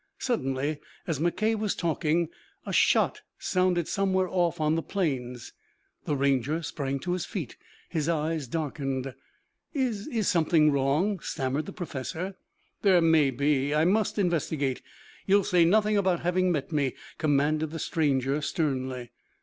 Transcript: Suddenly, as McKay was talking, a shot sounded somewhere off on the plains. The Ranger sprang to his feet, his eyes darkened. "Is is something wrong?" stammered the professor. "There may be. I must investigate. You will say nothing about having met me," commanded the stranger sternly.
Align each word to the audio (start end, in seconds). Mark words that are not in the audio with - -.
Suddenly, 0.17 0.79
as 1.05 1.19
McKay 1.19 1.55
was 1.55 1.75
talking, 1.75 2.29
a 2.65 2.73
shot 2.73 3.21
sounded 3.37 3.87
somewhere 3.87 4.27
off 4.27 4.59
on 4.59 4.73
the 4.73 4.81
plains. 4.81 5.53
The 6.05 6.15
Ranger 6.15 6.63
sprang 6.63 6.97
to 7.01 7.11
his 7.11 7.27
feet, 7.27 7.55
his 7.87 8.09
eyes 8.09 8.47
darkened. 8.47 9.13
"Is 9.75 10.07
is 10.07 10.27
something 10.27 10.71
wrong?" 10.71 11.19
stammered 11.19 11.67
the 11.67 11.71
professor. 11.71 12.33
"There 12.81 12.99
may 12.99 13.29
be. 13.29 13.75
I 13.75 13.85
must 13.85 14.17
investigate. 14.17 14.81
You 15.27 15.35
will 15.35 15.43
say 15.43 15.65
nothing 15.65 15.97
about 15.97 16.21
having 16.21 16.51
met 16.51 16.71
me," 16.71 16.95
commanded 17.19 17.69
the 17.69 17.77
stranger 17.77 18.41
sternly. 18.41 19.11